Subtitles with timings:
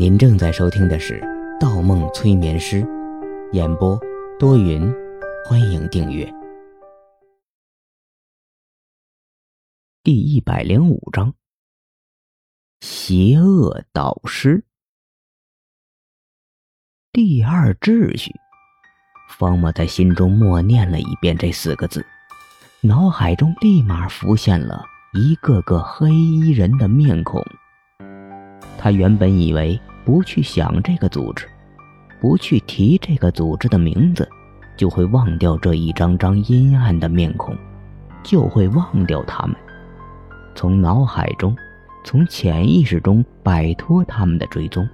[0.00, 1.20] 您正在收听的是
[1.60, 2.80] 《盗梦催眠师》，
[3.52, 4.00] 演播
[4.38, 4.90] 多云，
[5.44, 6.26] 欢迎订阅。
[10.02, 11.34] 第一百零五章：
[12.80, 14.64] 邪恶导师。
[17.12, 18.34] 第二秩序。
[19.28, 22.02] 方墨在心中默念了一遍这四个字，
[22.80, 24.82] 脑海中立马浮现了
[25.12, 27.44] 一个个黑衣人的面孔。
[28.78, 29.78] 他原本以为
[30.10, 31.46] 不去想这个组织，
[32.20, 34.28] 不去提这个组织的名字，
[34.76, 37.56] 就会忘掉这一张张阴暗的面孔，
[38.20, 39.54] 就会忘掉他们，
[40.52, 41.56] 从脑海中、
[42.02, 44.84] 从潜意识中摆脱他们的追踪。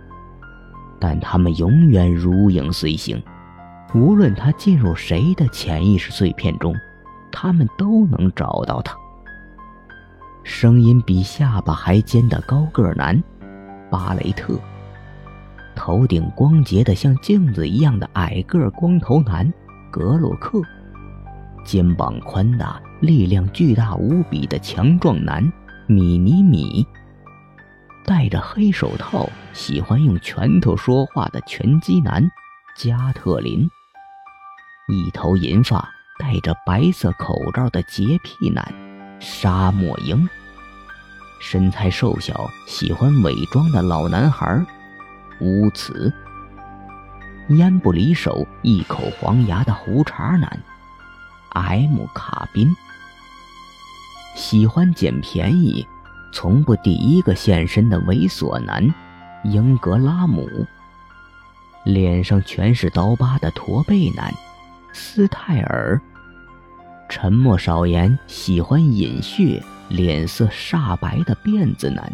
[1.01, 3.23] 但他们永远如影随形，
[3.95, 6.75] 无论他进入谁的潜意识碎片中，
[7.33, 8.95] 他们都能找到他。
[10.45, 13.19] 声音比下巴还尖的高个男。
[13.89, 14.61] 巴雷特，
[15.77, 19.53] 头顶光洁的像镜子一样的矮个光头男
[19.93, 20.61] 格洛克，
[21.65, 25.53] 肩膀宽大、力量巨大无比的强壮男
[25.87, 26.85] 米尼米，
[28.05, 32.29] 戴着黑手套、喜欢用拳头说话的拳击男
[32.77, 33.69] 加特林，
[34.89, 35.89] 一头银发、
[36.19, 38.67] 戴着白色口罩的洁癖男
[39.21, 40.29] 沙漠鹰。
[41.39, 44.65] 身材瘦小、喜欢伪装的老男孩，
[45.41, 46.13] 乌茨；
[47.49, 50.61] 烟不离手、一口黄牙的胡茬男
[51.51, 52.69] ，M 卡宾；
[54.35, 55.87] 喜欢捡便宜、
[56.33, 58.93] 从不第一个现身的猥琐男，
[59.45, 60.45] 英格拉姆；
[61.85, 64.33] 脸上全是刀疤的驼背男，
[64.93, 66.01] 斯泰尔；
[67.09, 69.63] 沉默少言、喜欢饮血。
[69.89, 72.13] 脸色煞白的辫子男，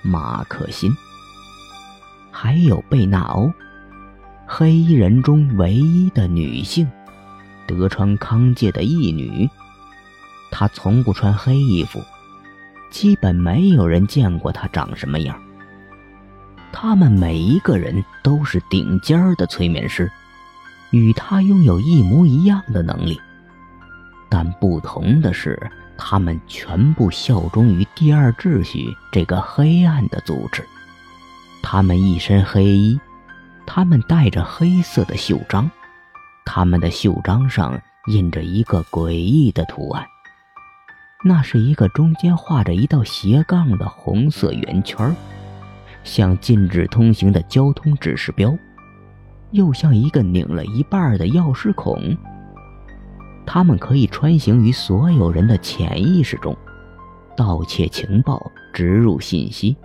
[0.00, 0.90] 马克辛，
[2.30, 3.52] 还有贝纳欧，
[4.46, 6.88] 黑衣人中唯一的女性，
[7.66, 9.48] 德川康介的义女。
[10.50, 12.00] 她从不穿黑衣服，
[12.90, 15.40] 基本没有人见过她长什么样。
[16.72, 20.10] 他们每一个人都是顶尖的催眠师，
[20.90, 23.20] 与他拥有一模一样的能力，
[24.28, 25.58] 但不同的是。
[26.02, 30.66] 他们全部效忠于第二秩序这个黑暗的组织。
[31.62, 32.98] 他们一身黑衣，
[33.66, 35.70] 他们带着黑色的袖章，
[36.44, 40.04] 他们的袖章上印着一个诡异的图案，
[41.24, 45.14] 那是一个中间画着一道斜杠的红色圆圈，
[46.02, 48.56] 像禁止通行的交通指示标，
[49.50, 52.16] 又像一个拧了一半的钥匙孔。
[53.46, 56.56] 他们可以穿行于所有人的潜意识中，
[57.36, 59.76] 盗窃情报、植入信息、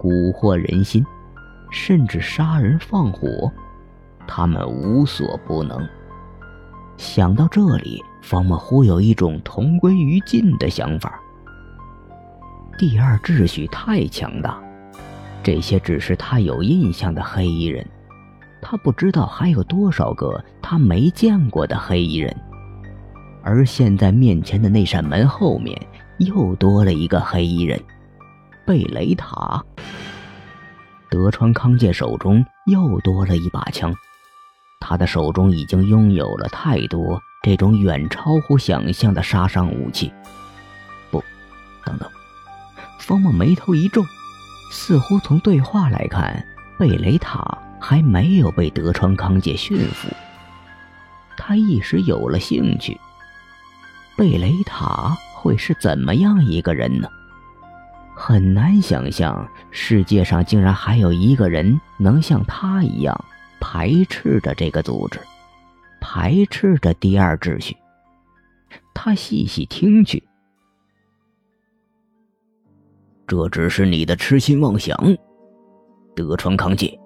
[0.00, 1.04] 蛊惑人心，
[1.70, 3.50] 甚至杀人放火，
[4.26, 5.86] 他们无所不能。
[6.96, 11.20] 想到这里，方莫忽有一种同归于尽的想法。
[12.78, 14.58] 第二秩序太强大，
[15.42, 17.84] 这些只是他有印象的黑衣人，
[18.62, 22.34] 他不知道还有多少个他没见过的黑衣人。
[23.42, 25.78] 而现在面前的那扇门后面
[26.18, 27.80] 又多了一个黑衣人，
[28.64, 29.62] 贝雷塔。
[31.14, 33.94] 德川康介手中又多了一把枪，
[34.80, 40.12] 他的手中已经拥有了太多这种远超乎想象的杀伤武器。
[41.12, 41.22] 不，
[41.84, 42.10] 等等，
[42.98, 44.04] 方梦眉头一皱，
[44.72, 46.44] 似乎从对话来看，
[46.76, 50.08] 贝雷塔还没有被德川康介驯服。
[51.36, 53.00] 他一时有了兴趣。
[54.16, 57.08] 贝雷塔会是怎么样一个人呢？
[58.16, 63.24] 很难想象世界上竟然还有一个人能像他一样
[63.60, 65.18] 排斥着这个组织，
[66.00, 67.76] 排斥着第二秩序。
[68.94, 70.22] 他细细听去，
[73.26, 74.96] 这只是你的痴心妄想，
[76.14, 76.96] 德川康介，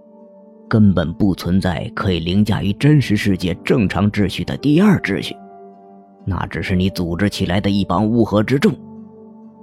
[0.68, 5.34] 根本不存在可以凌驾于真实世界正常秩序的第二秩序。
[6.26, 8.74] 那只是你组织起来的一帮乌合之众，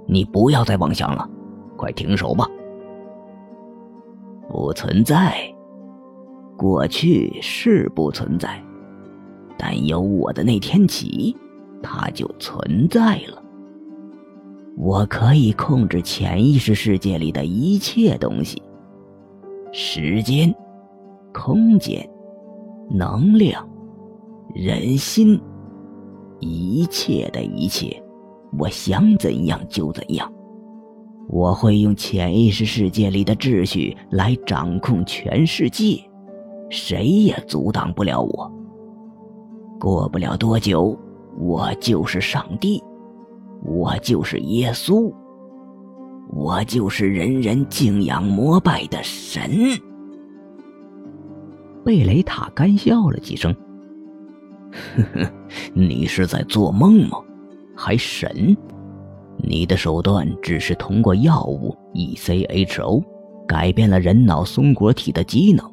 [0.08, 1.28] 你不要再妄想了，
[1.76, 2.48] 快停手吧！
[4.48, 5.36] 不存在，
[6.56, 8.62] 过去是不存在，
[9.58, 11.36] 但有我的那天起，
[11.82, 13.42] 它就存在了。
[14.76, 18.62] 我可以控制潜意识世界里的一切东西，
[19.72, 20.54] 时间、
[21.32, 22.08] 空间、
[22.88, 23.68] 能量、
[24.54, 25.40] 人心。
[26.38, 28.02] 一切的一切，
[28.58, 30.30] 我想怎样就怎样。
[31.28, 36.00] 我会用潜意识世界里的秩序来掌控全世界，
[36.70, 38.52] 谁也阻挡不了我。
[39.78, 40.98] 过不了多久，
[41.38, 42.82] 我就是上帝，
[43.64, 45.12] 我就是耶稣，
[46.30, 49.50] 我就是人人敬仰膜拜的神。
[51.84, 53.54] 贝雷塔干笑了几声
[54.96, 55.30] ：“呵呵，
[55.74, 57.18] 你是在做梦吗？
[57.76, 58.56] 还神？”
[59.38, 63.02] 你的手段只是通过药物 ECHO
[63.46, 65.70] 改变了人脑松果体的机能，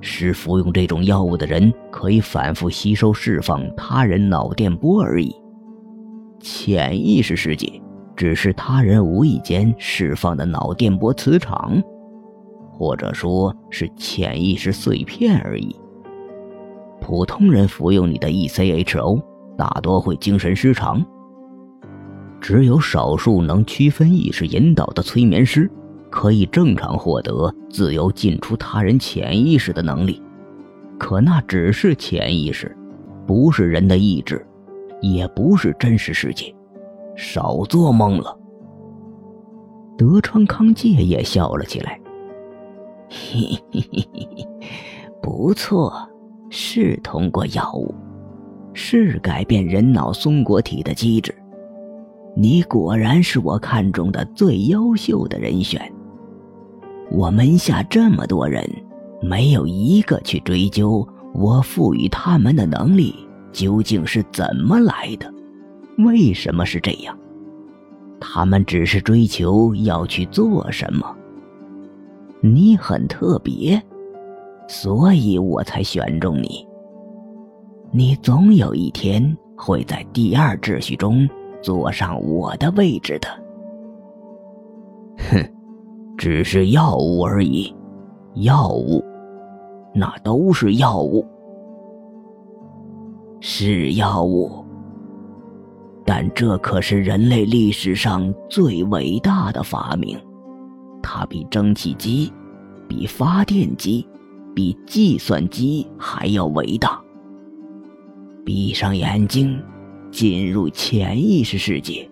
[0.00, 5.34] 使服用这种药物的人可以反复吸收释放他人脑电波而已。
[6.40, 7.70] 潜意识世界
[8.14, 11.82] 只是他人无意间释放的脑电波磁场，
[12.72, 15.74] 或者说是潜意识碎片而已。
[17.00, 19.22] 普通人服用你的 ECHO，
[19.56, 21.04] 大多会精神失常。
[22.40, 25.70] 只有少数能区分意识引导的催眠师，
[26.10, 30.22] 可以正常获得自由进出他人潜意识的能力。
[30.98, 32.76] 可那只是潜意识，
[33.26, 34.46] 不是人的意志，
[35.00, 36.54] 也不是真实世界。
[37.16, 38.38] 少做梦了。
[39.98, 41.98] 德川康介也笑了起来，
[43.08, 44.48] 嘿嘿嘿嘿，
[45.22, 45.92] 不错，
[46.50, 47.94] 是通过药物，
[48.74, 51.34] 是改变人脑松果体的机制。
[52.38, 55.80] 你果然是我看中的最优秀的人选。
[57.10, 58.68] 我门下这么多人，
[59.22, 63.14] 没有一个去追究我赋予他们的能力
[63.52, 65.32] 究竟是怎么来的，
[66.04, 67.16] 为什么是这样？
[68.20, 71.16] 他们只是追求要去做什么。
[72.42, 73.82] 你很特别，
[74.68, 76.66] 所以我才选中你。
[77.92, 81.26] 你总有一天会在第二秩序中。
[81.62, 83.28] 坐上我的位置的，
[85.30, 85.52] 哼，
[86.16, 87.74] 只是药物而已，
[88.34, 89.04] 药物，
[89.94, 91.26] 那都是药物，
[93.40, 94.64] 是药物，
[96.04, 100.18] 但这可是人类历史上最伟大的发明，
[101.02, 102.32] 它比蒸汽机、
[102.88, 104.06] 比发电机、
[104.54, 107.00] 比计算机还要伟大。
[108.44, 109.60] 闭上眼睛。
[110.16, 112.08] 进入潜意识世界，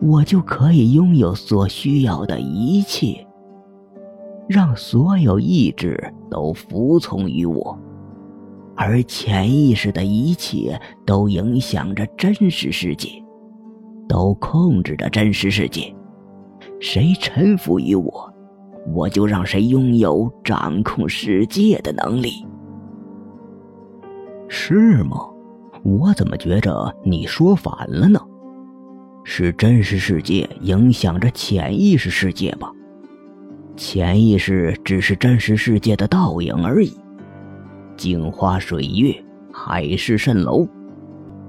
[0.00, 3.26] 我就可以拥有所需要的一切，
[4.48, 7.76] 让所有意志都服从于我，
[8.76, 13.08] 而潜意识的一切都影响着真实世界，
[14.08, 15.92] 都控制着真实世界。
[16.78, 18.32] 谁臣服于我，
[18.94, 22.46] 我就让谁拥有掌控世界的能力。
[24.46, 25.26] 是吗？
[25.86, 28.20] 我怎么觉着你说反了呢？
[29.22, 32.72] 是真实世界影响着潜意识世界吧？
[33.76, 36.92] 潜意识只是真实世界的倒影而已。
[37.96, 39.14] 镜花水月，
[39.52, 40.66] 海市蜃楼，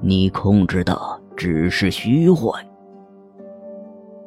[0.01, 0.95] 你控制的
[1.35, 2.53] 只是虚幻。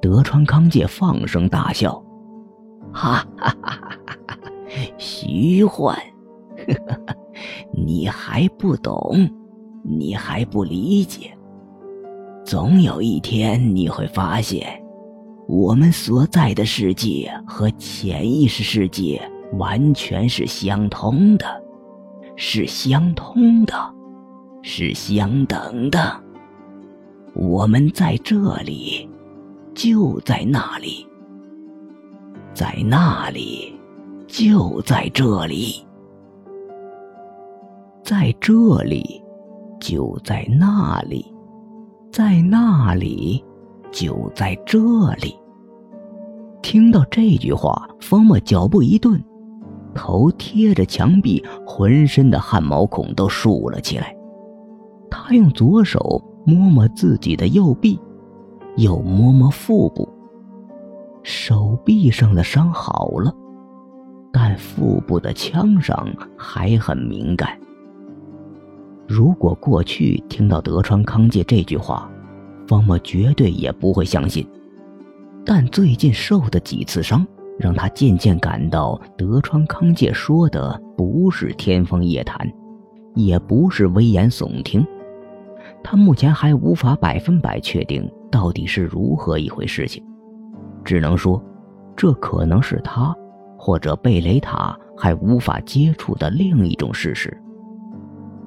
[0.02, 2.02] 德川康介放声大笑，
[2.92, 4.36] 哈哈哈哈哈哈！
[4.98, 5.96] 虚幻，
[7.72, 9.30] 你还不懂。
[9.98, 11.36] 你还不理解，
[12.44, 14.80] 总有一天你会发现，
[15.48, 19.20] 我们所在的世界和潜意识世界
[19.54, 21.44] 完全是相通的，
[22.36, 23.74] 是相通的，
[24.62, 26.20] 是相等的。
[27.34, 29.08] 我们在这里，
[29.74, 31.06] 就在那里，
[32.54, 33.74] 在那里，
[34.26, 35.84] 就在这里，
[38.04, 39.22] 在这里。
[39.80, 41.34] 就在那里，
[42.12, 43.42] 在那里，
[43.90, 44.78] 就在这
[45.14, 45.36] 里。
[46.62, 49.20] 听到这句话，方墨脚步一顿，
[49.94, 54.14] 头贴着墙壁，浑身的汗毛孔都竖了起来。
[55.10, 57.98] 他用左手摸摸自己的右臂，
[58.76, 60.08] 又摸摸腹部。
[61.22, 63.34] 手臂上的伤好了，
[64.32, 66.06] 但腹部的枪伤
[66.36, 67.58] 还很敏感。
[69.10, 72.08] 如果过去听到德川康介这句话，
[72.68, 74.46] 方墨绝对也不会相信。
[75.44, 77.26] 但最近受的几次伤，
[77.58, 82.48] 让他渐渐感到德川康介说的不是天方夜谭，
[83.16, 84.86] 也不是危言耸听。
[85.82, 90.00] 他目前还无法百分百确定到底是如何一回事情，
[90.84, 91.42] 只能说，
[91.96, 93.12] 这可能是他
[93.58, 97.36] 或者贝雷塔还无法接触的另一种事实。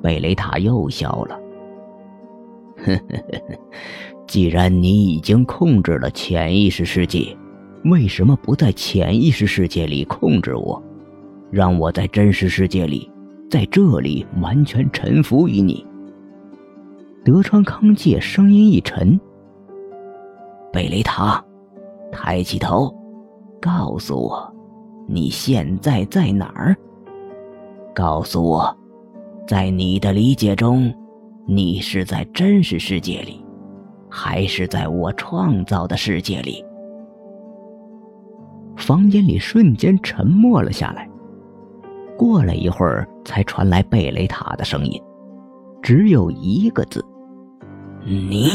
[0.03, 1.39] 贝雷塔又笑了，
[4.27, 7.35] 既然你已经控制了潜意识世界，
[7.85, 10.83] 为什么不在潜意识世界里控制我，
[11.49, 13.09] 让我在真实世界里，
[13.49, 15.85] 在这里完全臣服于你？
[17.23, 19.17] 德川康介声音一沉
[20.73, 21.41] ：“贝雷塔，
[22.11, 22.93] 抬起头，
[23.61, 24.53] 告诉我，
[25.07, 26.75] 你现在在哪儿？
[27.95, 28.77] 告诉我，
[29.47, 30.93] 在你的理解中，
[31.45, 33.43] 你是在真实世界里，
[34.09, 36.63] 还是在我创造的世界里？”
[38.77, 41.09] 房间里瞬间沉默了下来。
[42.17, 45.01] 过了一会儿，才传来贝雷塔的声音，
[45.81, 47.03] 只有一个字
[48.05, 48.51] ：“你。”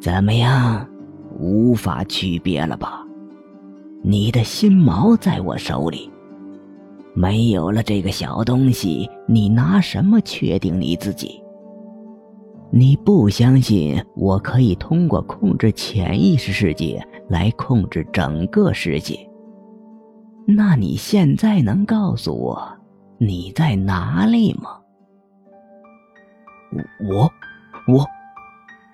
[0.00, 0.86] 怎么样？
[1.38, 3.04] 无法区别了吧？
[4.02, 6.10] 你的心锚在我手里，
[7.14, 11.42] 没有了这个小东西，你拿什么确定你自己？
[12.70, 19.28] 你不相信我可以通过控制潜意识世界来控制整个世界？
[20.46, 22.66] 那你现在能告诉我
[23.18, 24.78] 你在哪里吗？
[27.06, 27.30] 我，
[27.92, 28.06] 我，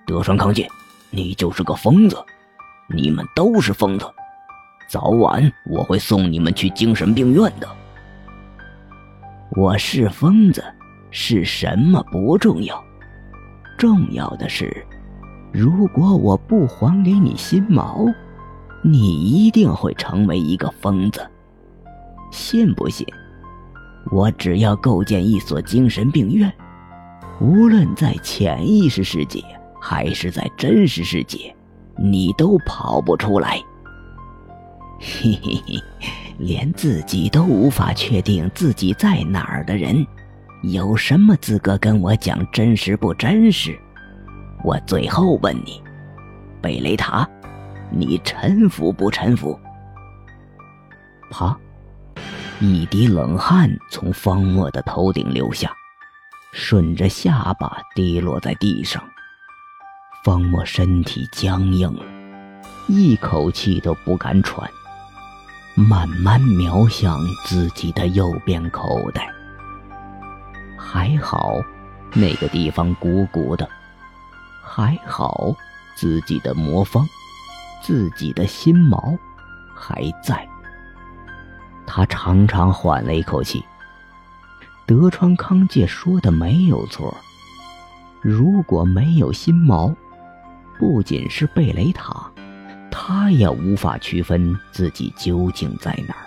[0.05, 0.67] 德川康介，
[1.09, 2.17] 你就是个疯子，
[2.93, 4.05] 你们都是疯子，
[4.89, 7.78] 早晚我会送你们去精神病院的。
[9.57, 10.63] 我是疯子，
[11.09, 12.83] 是什么不重要。
[13.79, 14.85] 重要的是，
[15.51, 18.13] 如果我不还给你心锚，
[18.83, 21.27] 你一定会成为一个疯子。
[22.29, 23.07] 信不信？
[24.11, 26.53] 我只要构建一所精神病院，
[27.41, 29.43] 无论在潜意识世界
[29.81, 31.55] 还是在真实世界，
[31.97, 33.59] 你都跑不出来。
[34.99, 35.81] 嘿嘿嘿，
[36.39, 40.05] 连自己都无法确定自己在哪儿的人。
[40.63, 43.77] 有什么资格跟我讲真实不真实？
[44.63, 45.81] 我最后问你，
[46.61, 47.27] 贝雷塔，
[47.91, 49.57] 你臣服不臣服？
[51.29, 51.57] 啪！
[52.59, 55.71] 一滴冷汗从方墨的头顶流下，
[56.51, 59.01] 顺着下巴滴落在地上。
[60.25, 62.03] 方墨身体僵硬了，
[62.89, 64.69] 一口气都不敢喘，
[65.79, 69.33] 慢慢瞄向自己的右边口袋。
[70.77, 71.55] 还好，
[72.13, 73.65] 那个地方鼓鼓的。
[74.61, 75.55] 还好，
[75.95, 77.07] 自己的魔方，
[77.81, 79.17] 自己的心锚
[79.73, 80.45] 还在。
[81.87, 83.63] 他长长缓了一口气。
[84.85, 87.15] 德川康介说的没有错。
[88.21, 89.95] 如果没有心锚，
[90.77, 92.29] 不仅是贝雷塔，
[92.91, 96.25] 他也无法区分自己究竟在哪儿。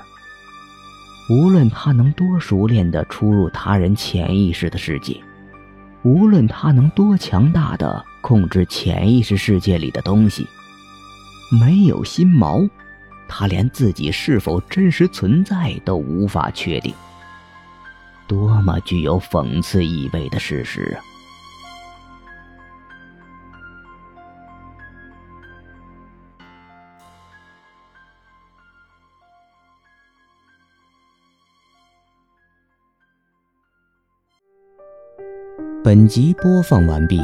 [1.30, 5.20] 无论他能多熟练地出入他人潜意识的世界，
[6.02, 10.46] 无论他能多强大的控制潜意识世界里的东西，
[11.60, 12.68] 没有心锚，
[13.28, 16.92] 他连自己是否真实存在都无法确定。
[18.26, 21.11] 多么具有讽刺意味的事实啊！
[35.94, 37.20] 本集播放完毕，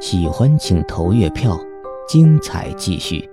[0.00, 1.56] 喜欢请投月票，
[2.08, 3.30] 精彩继续。